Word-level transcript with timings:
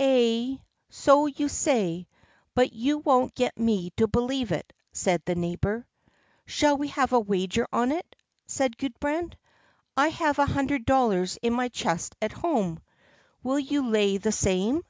"Aye, 0.00 0.60
so 0.88 1.26
you 1.26 1.48
say; 1.48 2.08
but 2.56 2.72
you 2.72 2.98
won't 2.98 3.36
get 3.36 3.56
me 3.56 3.90
to 3.98 4.08
believe 4.08 4.50
it," 4.50 4.72
said 4.92 5.22
the 5.24 5.36
neighbor. 5.36 5.86
"Shall 6.44 6.76
we 6.76 6.88
have 6.88 7.12
a 7.12 7.20
wager 7.20 7.68
on 7.72 7.92
it?" 7.92 8.16
said 8.48 8.76
Gudbrand. 8.76 9.38
"I 9.96 10.08
have 10.08 10.40
a 10.40 10.46
hundred 10.46 10.86
dollars 10.86 11.38
in 11.40 11.52
my 11.52 11.68
chest 11.68 12.16
at 12.20 12.32
home. 12.32 12.80
Will 13.44 13.60
you 13.60 13.88
lay 13.88 14.16
the 14.16 14.32
same?" 14.32 14.82